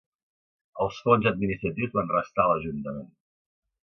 Els 0.85 1.01
fons 1.09 1.27
administratius 1.31 1.93
van 1.99 2.09
restar 2.13 2.45
a 2.47 2.51
l'Ajuntament. 2.53 3.05